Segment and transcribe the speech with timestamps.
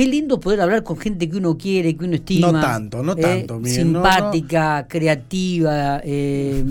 [0.00, 2.50] qué lindo poder hablar con gente que uno quiere, que uno estima.
[2.52, 6.64] No tanto, no eh, tanto, simpática, creativa, eh,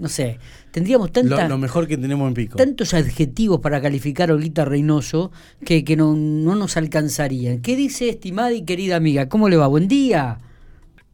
[0.00, 0.40] no sé.
[0.72, 2.56] Tendríamos Lo, tanta, lo mejor que tenemos en Pico.
[2.56, 5.30] tantos adjetivos para calificar a Olguita Reynoso
[5.64, 7.60] que, que no, no nos alcanzarían.
[7.60, 9.28] ¿Qué dice, estimada y querida amiga?
[9.28, 9.68] ¿Cómo le va?
[9.68, 10.38] Buen día.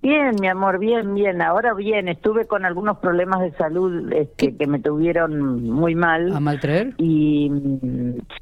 [0.00, 1.42] Bien, mi amor, bien, bien.
[1.42, 6.32] Ahora bien, estuve con algunos problemas de salud este, que me tuvieron muy mal.
[6.32, 6.94] ¿A mal traer?
[6.98, 7.50] Y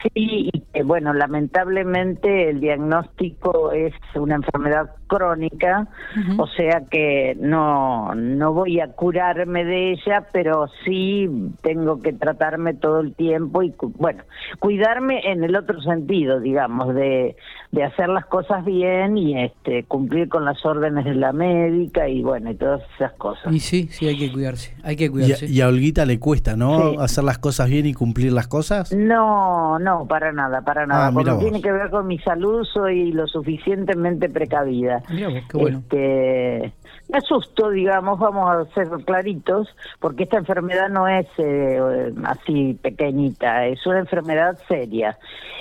[0.02, 5.88] sí, y que, bueno, lamentablemente el diagnóstico es una enfermedad crónica,
[6.36, 11.28] o sea que no, no voy a curarme de ella, pero sí
[11.62, 14.24] tengo que tratarme todo el tiempo y, bueno,
[14.58, 17.36] cuidarme en el otro sentido, digamos, de,
[17.72, 22.22] de hacer las cosas bien y este cumplir con las órdenes de la médica y,
[22.22, 23.52] bueno, y todas esas cosas.
[23.52, 24.74] Y sí, sí, hay que cuidarse.
[24.82, 25.46] Hay que Y a, cuidarse.
[25.46, 26.90] y a Olguita le cuesta, ¿no?
[26.90, 26.96] Sí.
[27.00, 28.92] Hacer las cosas bien y cumplir las cosas.
[28.92, 31.06] No, no, para nada, para nada.
[31.06, 31.42] Ah, mira Cuando vos.
[31.42, 35.02] tiene que ver con mi salud, soy lo suficientemente precavida.
[35.10, 35.78] Mirá vos, qué bueno.
[35.78, 36.72] Este,
[37.08, 39.68] me asusto, digamos, vamos a ser claritos,
[40.00, 45.16] porque esta enfermedad no es eh, así pequeñita, es una enfermedad seria.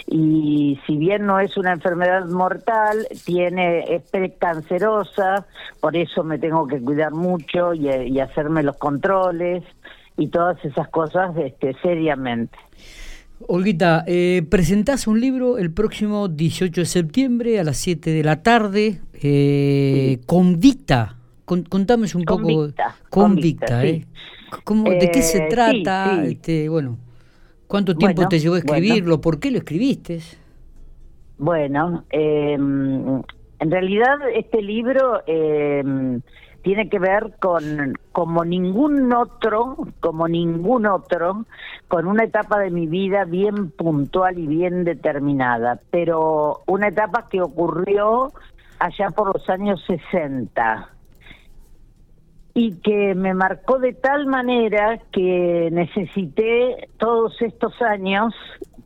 [0.08, 5.46] Y si bien no es una enfermedad mortal, tiene es precancerosa,
[5.86, 9.64] por eso me tengo que cuidar mucho y, y hacerme los controles
[10.18, 12.58] y todas esas cosas este, seriamente.
[13.48, 18.42] Olguita, eh, presentás un libro el próximo 18 de septiembre a las 7 de la
[18.42, 19.00] tarde.
[19.22, 21.18] Eh, Convicta.
[21.46, 22.42] Con- contame un poco.
[22.42, 24.06] Convicta, Convicta, Convicta, ¿eh?
[24.50, 24.60] sí.
[24.64, 26.16] ¿Cómo- ¿De qué se Eh, trata?
[26.16, 26.32] sí, sí.
[26.32, 26.98] Este, bueno,
[27.68, 28.74] ¿cuánto tiempo Bueno, te llevó a bueno.
[28.74, 29.22] escribirlo?
[29.22, 30.20] ¿Por qué lo escribiste?
[31.38, 32.58] Bueno, eh,
[33.60, 35.84] en realidad este libro eh,
[36.66, 41.46] tiene que ver con, como ningún otro, como ningún otro,
[41.88, 47.42] con una etapa de mi vida bien puntual y bien determinada, pero una etapa que
[47.42, 48.32] ocurrió
[48.80, 50.90] allá por los años 60
[52.56, 58.34] y que me marcó de tal manera que necesité todos estos años,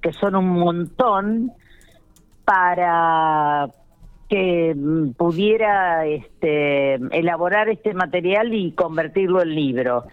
[0.01, 1.53] que son un montón,
[2.43, 3.69] para
[4.29, 10.05] que mm, pudiera este, elaborar este material y convertirlo en libro.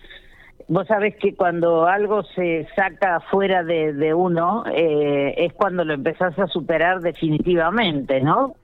[0.68, 5.94] Vos sabés que cuando algo se saca fuera de, de uno eh, es cuando lo
[5.94, 8.54] empezás a superar definitivamente, ¿no?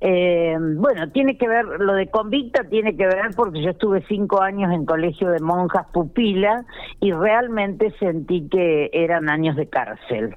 [0.00, 4.42] Eh, bueno, tiene que ver, lo de convicta tiene que ver porque yo estuve cinco
[4.42, 6.64] años en colegio de monjas pupila
[7.00, 10.34] y realmente sentí que eran años de cárcel.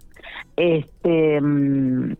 [0.55, 2.13] Este, mm,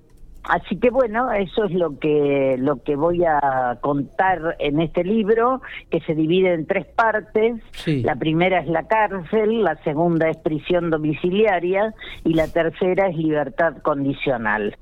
[0.49, 5.61] así que bueno, eso es lo que lo que voy a contar en este libro
[5.89, 7.61] que se divide en tres partes.
[7.71, 8.01] Sí.
[8.03, 11.93] La primera es la cárcel, la segunda es prisión domiciliaria
[12.23, 14.77] y la tercera es libertad condicional.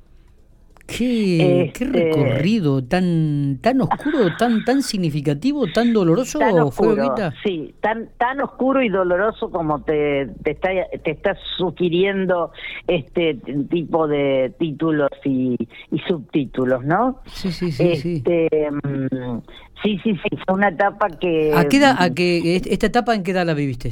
[0.88, 7.34] ¿Qué, qué Este- recorrido tan tan oscuro, tan tan significativo, tan doloroso tan fue Olguita?
[7.44, 10.70] sí, tan tan oscuro y doloroso como te te está
[11.04, 12.52] te está sugiriendo
[12.88, 13.34] este
[13.70, 15.58] tipo de títulos y,
[15.92, 17.20] y subtítulos, ¿no?
[17.26, 18.16] Sí, sí, sí, sí.
[18.18, 19.40] Este, mm,
[19.84, 23.16] sí, sí, sí, fue una etapa que ¿A qué edad, a qué, est- esta etapa
[23.16, 23.92] en qué edad la viviste?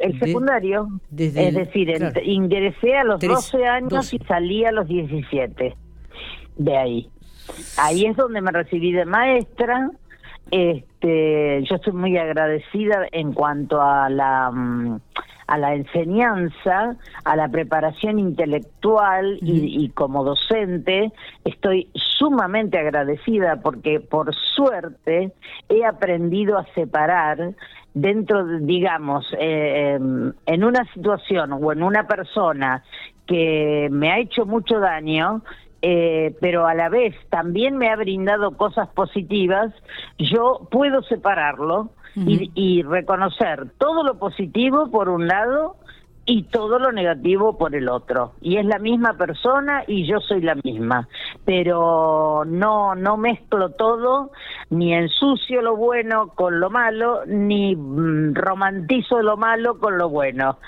[0.00, 2.20] El de- secundario, desde es el- decir, claro.
[2.24, 4.16] ingresé a los Tres- 12 años 12.
[4.16, 5.76] y salí a los 17
[6.56, 7.08] de ahí.
[7.78, 9.90] Ahí es donde me recibí de maestra.
[10.50, 15.00] Este, yo estoy muy agradecida en cuanto a la mm,
[15.50, 21.10] a la enseñanza, a la preparación intelectual y, y como docente
[21.44, 25.32] estoy sumamente agradecida porque por suerte
[25.68, 27.54] he aprendido a separar
[27.94, 32.84] dentro, de, digamos, eh, em, en una situación o en una persona
[33.26, 35.42] que me ha hecho mucho daño,
[35.82, 39.72] eh, pero a la vez también me ha brindado cosas positivas,
[40.16, 45.76] yo puedo separarlo y, y reconocer todo lo positivo por un lado
[46.30, 48.34] y todo lo negativo por el otro.
[48.40, 51.08] Y es la misma persona y yo soy la misma.
[51.44, 54.30] Pero no, no mezclo todo,
[54.70, 60.58] ni ensucio lo bueno con lo malo, ni mm, romantizo lo malo con lo bueno.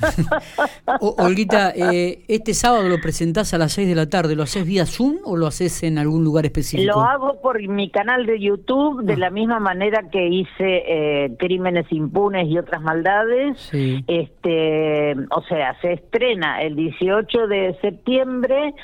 [1.00, 4.34] Olguita, eh, este sábado lo presentás a las 6 de la tarde.
[4.34, 6.92] ¿Lo haces vía Zoom o lo haces en algún lugar específico?
[6.92, 11.86] Lo hago por mi canal de YouTube de la misma manera que hice eh, Crímenes
[11.92, 13.56] Impunes y otras maldades.
[13.70, 14.04] Sí.
[14.08, 14.95] Este,
[15.30, 18.74] o sea, se estrena el 18 de septiembre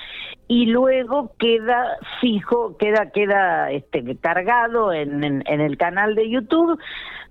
[0.49, 6.79] y luego queda fijo, queda queda este cargado en, en, en el canal de YouTube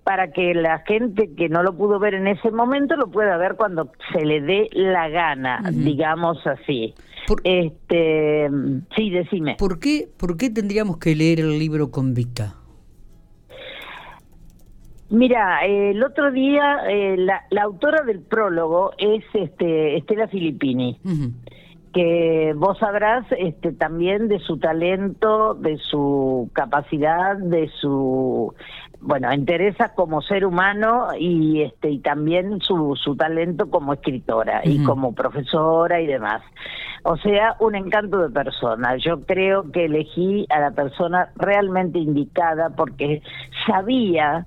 [0.03, 3.55] para que la gente que no lo pudo ver en ese momento lo pueda ver
[3.55, 6.93] cuando se le dé la gana, digamos así.
[7.43, 8.49] este,
[8.95, 9.55] sí, decime.
[9.59, 12.55] ¿Por qué, ¿Por qué tendríamos que leer el libro Convicta?
[15.11, 20.97] Mira, el otro día eh, la, autora del prólogo es este, Estela Filippini,
[21.93, 28.55] que vos sabrás este, también de su talento, de su capacidad, de su
[29.01, 34.81] bueno, interesa como ser humano y este y también su, su talento como escritora y
[34.83, 36.41] como profesora y demás.
[37.03, 38.95] O sea, un encanto de persona.
[38.95, 43.21] Yo creo que elegí a la persona realmente indicada porque
[43.67, 44.45] sabía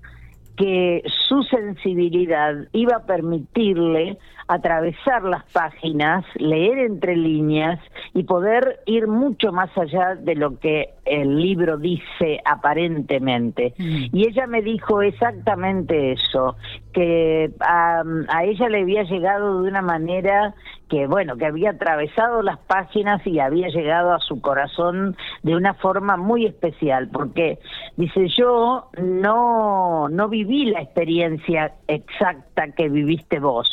[0.57, 7.81] que su sensibilidad iba a permitirle atravesar las páginas, leer entre líneas
[8.13, 13.75] y poder ir mucho más allá de lo que el libro dice aparentemente.
[13.79, 14.07] Mm.
[14.13, 16.57] Y ella me dijo exactamente eso,
[16.93, 20.55] que a, a, ella le había llegado de una manera
[20.89, 25.75] que, bueno, que había atravesado las páginas y había llegado a su corazón de una
[25.75, 27.59] forma muy especial, porque
[27.97, 33.69] dice, yo no, no viví la experiencia exacta que viviste vos,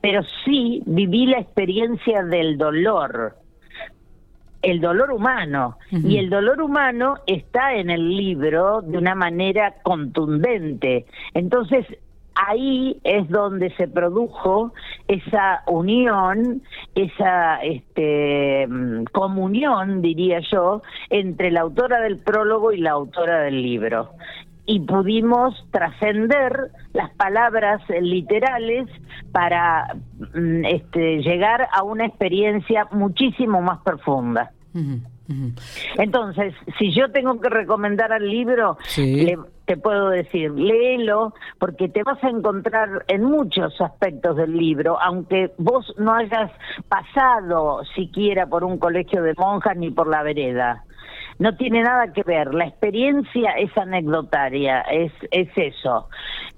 [0.00, 3.36] pero sí viví la experiencia del dolor
[4.62, 5.78] el dolor humano.
[5.92, 11.06] Y el dolor humano está en el libro de una manera contundente.
[11.34, 11.86] Entonces,
[12.34, 14.72] ahí es donde se produjo
[15.06, 16.62] esa unión,
[16.96, 18.66] esa este,
[19.12, 24.10] comunión, diría yo, entre la autora del prólogo y la autora del libro
[24.66, 28.88] y pudimos trascender las palabras literales
[29.32, 29.94] para
[30.34, 34.50] mm, este, llegar a una experiencia muchísimo más profunda.
[35.96, 42.22] Entonces, si yo tengo que recomendar al libro, te puedo decir, léelo, porque te vas
[42.22, 46.52] a encontrar en muchos aspectos del libro, aunque vos no hayas
[46.88, 50.85] pasado siquiera por un colegio de monjas ni por la vereda
[51.38, 52.54] no tiene nada que ver.
[52.54, 56.08] La experiencia es anecdotaria, es, es eso.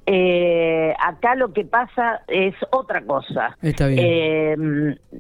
[0.07, 3.57] Eh, acá lo que pasa es otra cosa.
[3.63, 4.57] Eh,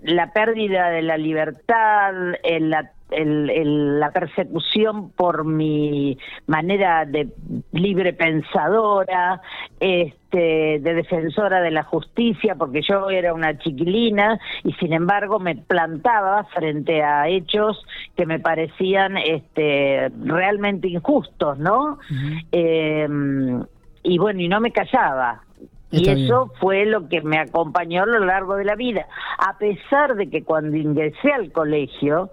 [0.04, 2.12] la pérdida de la libertad,
[2.60, 7.28] la la persecución por mi manera de
[7.72, 9.40] libre pensadora,
[9.80, 15.56] este, de defensora de la justicia, porque yo era una chiquilina y sin embargo me
[15.56, 17.82] plantaba frente a hechos
[18.16, 21.98] que me parecían este, realmente injustos, ¿no?
[22.52, 23.62] Em,
[24.02, 25.42] y bueno, y no me callaba.
[25.90, 29.06] y eso fue lo que me acompañó a lo largo de la vida.
[29.38, 32.30] A pesar de que cuando ingresé al colegio,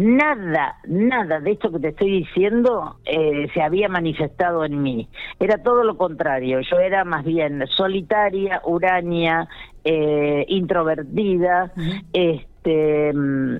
[0.00, 5.08] nada, nada de esto que te estoy diciendo eh, se había manifestado en mí.
[5.38, 6.60] Era todo lo contrario.
[6.60, 9.46] Yo era más bien solitaria, urania,
[9.84, 11.72] eh, introvertida,
[12.12, 13.56] este mm,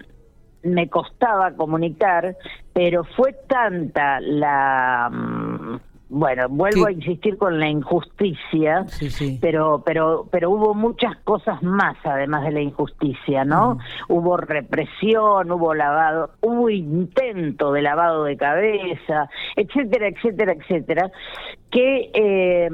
[0.62, 2.36] me costaba comunicar,
[2.72, 5.59] pero fue tanta la mm,
[6.10, 8.84] bueno, vuelvo a insistir con la injusticia,
[9.40, 13.78] pero pero pero hubo muchas cosas más además de la injusticia, ¿no?
[14.08, 21.12] Hubo represión, hubo lavado, hubo intento de lavado de cabeza, etcétera, etcétera, etcétera,
[21.70, 22.68] que eh,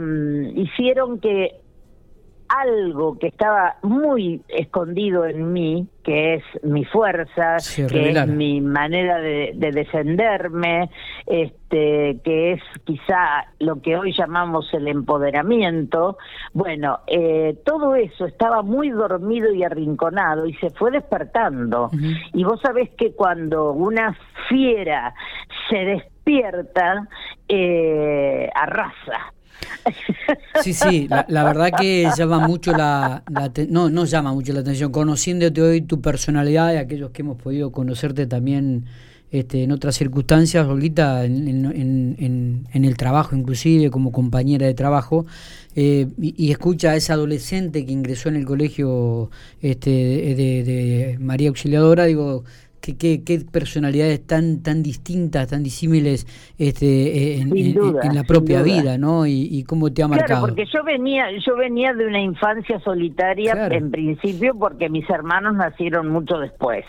[0.55, 1.66] hicieron que
[2.49, 7.57] algo que estaba muy escondido en mí, que es mi fuerza,
[7.89, 10.91] que es mi manera de, defenderme,
[11.27, 16.19] este, que es quizá lo que hoy llamamos el empoderamiento.
[16.53, 21.91] Bueno, eh, todo eso estaba muy dormido y arrinconado y se fue despertando.
[22.33, 24.17] Y vos sabés que cuando una
[24.49, 25.15] fiera
[25.69, 27.09] se despierta,
[27.49, 29.33] eh, arrasa
[30.63, 33.23] Sí, sí, la, verdad que llama mucho la,
[33.69, 34.91] no, no llama mucho la atención.
[34.91, 38.87] Conociéndote hoy tu personalidad y aquellos que hemos podido conocerte también
[39.31, 45.27] este, en otras circunstancias, Olguita, en, el trabajo inclusive, como compañera de trabajo,
[45.75, 51.49] eh, y, escucha a esa adolescente que ingresó en el colegio este, de, de María
[51.49, 52.45] Auxiliadora, digo,
[52.95, 56.27] qué, qué, personalidades tan tan distintas, tan disímiles
[56.59, 57.51] este, en,
[58.15, 59.27] la propia vida, ¿no?
[59.27, 60.27] Y, cómo te ha marcado.
[60.27, 65.55] Claro, porque yo venía, yo venía de una infancia solitaria en principio porque mis hermanos
[65.55, 66.85] nacieron mucho después.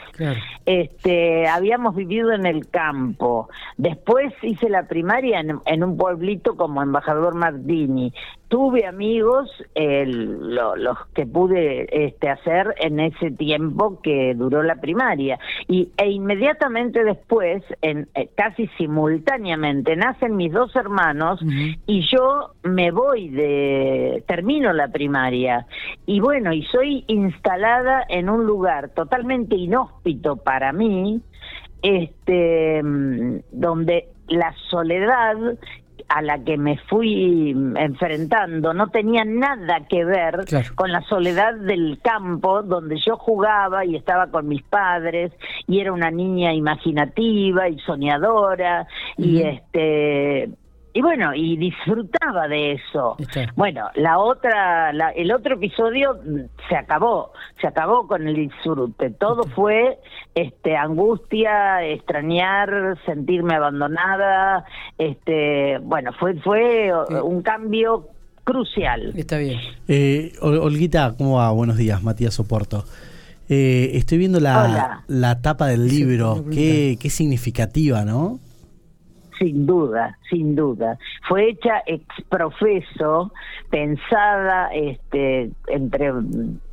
[0.65, 3.49] Este, habíamos vivido en el campo.
[3.77, 8.13] Después hice la primaria en, un pueblito como embajador Martini
[8.47, 14.75] tuve amigos, el- lo- los que pude este, hacer en ese tiempo que duró la
[14.75, 15.37] primaria.
[15.67, 21.41] Y, e inmediatamente después, en, eh, casi simultáneamente, nacen mis dos hermanos
[21.85, 25.65] y yo me voy de, termino la primaria.
[26.05, 31.21] Y bueno, y soy instalada en un lugar totalmente inhóspito para mí,
[31.81, 35.35] este, mm, donde la soledad
[36.09, 40.69] a la que me fui enfrentando no tenía nada que ver Claro.
[40.75, 45.31] con la soledad del campo donde yo jugaba y estaba con mis padres
[45.67, 48.87] y era una niña imaginativa y soñadora
[49.17, 50.49] y este
[50.97, 53.51] y bueno y disfrutaba de eso Está.
[53.55, 56.39] bueno la otra la- el otro episodio mm,
[56.69, 59.99] se acabó se acabó con el disfrute todo fue
[60.33, 64.65] este angustia extrañar sentirme abandonada
[64.97, 67.13] este bueno fue fue Sí.
[67.23, 68.07] un cambio
[68.43, 69.59] crucial Está bien.
[69.89, 71.51] Eh, Ol- Olguita, ¿cómo va?
[71.51, 72.85] Buenos días, Matías Oporto.
[73.49, 75.03] Eh, estoy viendo la, Hola.
[75.07, 76.45] la tapa del libro.
[76.51, 78.39] Qué, qué significativa, ¿no?
[79.39, 80.97] Sin duda, sin duda.
[81.27, 83.31] Fue hecha ex profeso,
[83.69, 86.11] pensada este, entre,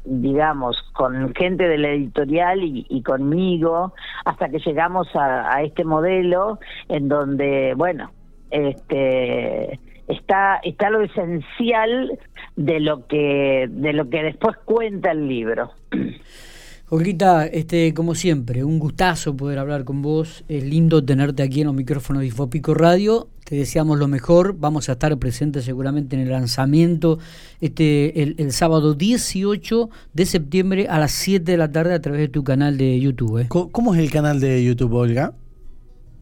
[0.04, 3.92] digamos, con gente de la editorial y, y conmigo,
[4.24, 8.10] hasta que llegamos a, a este modelo en donde, bueno,
[8.50, 12.18] este está está lo esencial
[12.56, 15.72] de lo que de lo que después cuenta el libro.
[16.90, 20.44] Olguita, este, como siempre, un gustazo poder hablar con vos.
[20.48, 23.28] Es lindo tenerte aquí en los micrófonos de Infopico Radio.
[23.44, 24.54] Te deseamos lo mejor.
[24.58, 27.18] Vamos a estar presentes seguramente en el lanzamiento
[27.60, 32.20] este el, el sábado 18 de septiembre a las 7 de la tarde a través
[32.20, 33.38] de tu canal de YouTube.
[33.40, 33.46] ¿eh?
[33.48, 35.32] Co- ¿Cómo es el canal de YouTube, Olga?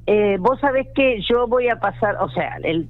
[0.06, 2.88] Eh, vos sabés que yo voy a pasar, o sea, el,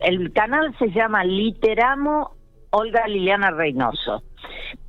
[0.00, 2.32] el canal se llama Literamo
[2.70, 4.22] Olga Liliana Reynoso.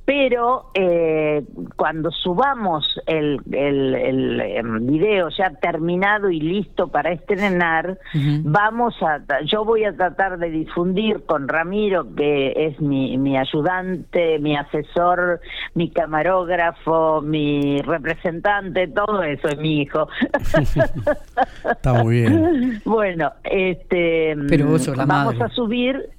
[0.06, 1.42] Pero eh,
[1.74, 7.98] cuando subamos el, el, el, em, video ya terminado y listo para estrenar,
[8.44, 14.38] vamos a, yo voy a tratar de difundir con Ramiro, que es mi, mi ayudante,
[14.38, 15.40] mi asesor,
[15.74, 20.08] mi camarógrafo, mi representante, todo eso es mi hijo.
[21.68, 22.80] Está muy bien.
[22.84, 25.52] Bueno, este Pero vos sos la vamos madre.
[25.52, 26.10] a subir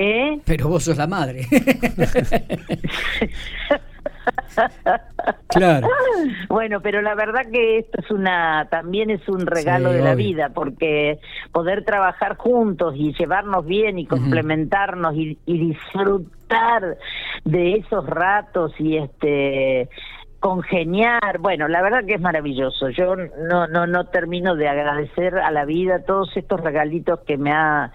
[0.00, 0.40] ¿eh?
[0.46, 1.46] Pero vos sos la madre.
[5.48, 5.88] claro.
[6.48, 10.14] Bueno, pero la verdad que esto es una también es un regalo Sí, de la
[10.14, 11.18] vida porque
[11.52, 16.96] poder trabajar juntos y llevarnos bien y complementarnos y, y disfrutar
[17.44, 19.90] de esos ratos y este
[20.40, 22.88] congeniar, bueno, la verdad que es maravilloso.
[22.88, 27.52] Yo no no no termino de agradecer a la vida todos estos regalitos que me
[27.52, 27.92] ha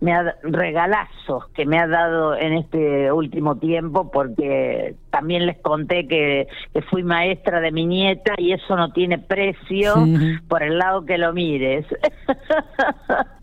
[0.00, 6.08] me ha regalazos que me ha dado en este último tiempo porque también les conté
[6.08, 9.94] que, que fui maestra de mi nieta y eso no tiene precio
[10.48, 11.86] por el lado que lo mires.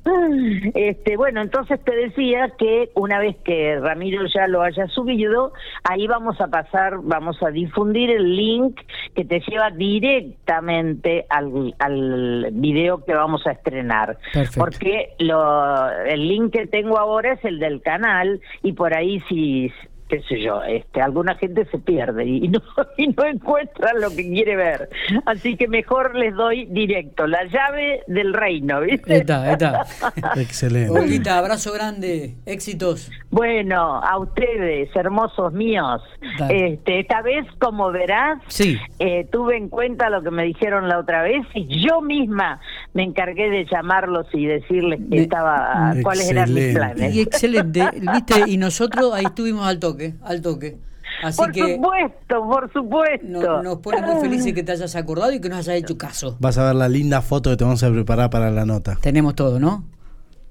[0.74, 6.08] Este, bueno, entonces te decía que una vez que Ramiro ya lo haya subido, ahí
[6.08, 8.80] vamos a pasar, vamos a difundir el link
[9.16, 14.18] que te lleva directamente al, al video que vamos a estrenar.
[14.34, 14.60] Perfecto.
[14.60, 19.72] Porque lo, el link que tengo ahora es el del canal y por ahí si
[20.10, 22.62] qué sé yo, este, alguna gente se pierde y no,
[22.98, 24.90] y no encuentra lo que quiere ver.
[25.26, 29.18] Así que mejor les doy directo, la llave del reino, Ahí ¿viste?
[29.18, 29.86] está, ahí está.
[30.38, 30.92] Excelente.
[30.92, 33.12] Olguita, abrazo grande, éxitos.
[33.30, 36.02] Bueno, a ustedes, hermosos míos,
[36.40, 36.74] Dale.
[36.74, 38.78] este, esta vez, como verás, Sí.
[39.00, 42.60] eh, tuve en cuenta lo que me dijeron la otra vez y yo misma
[42.94, 47.14] me encargué de llamarlos y decirles que Me- estaba, cuáles eran mis planes.
[47.14, 47.84] Y excelente,
[48.14, 50.78] viste, y nosotros ahí estuvimos al toque, al toque.
[51.24, 53.28] Así por que supuesto, por supuesto.
[53.28, 56.38] no- nos pone muy felices que te hayas acordado y que nos hayas hecho caso.
[56.40, 58.98] Vas a ver la linda foto que te vamos a preparar para la nota.
[59.02, 59.84] Tenemos todo, ¿no?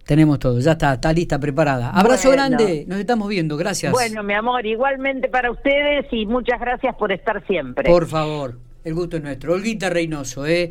[0.04, 1.90] Tenemos todo, ya está, está lista, preparada.
[1.90, 2.44] Abrazo Bueno.
[2.44, 3.90] grande, nos estamos viendo, gracias.
[3.92, 7.90] Bueno, mi amor, igualmente para ustedes y muchas gracias por estar siempre.
[7.90, 9.54] Por favor, el gusto es nuestro.
[9.54, 10.70] Olguita Reynoso, ¿eh?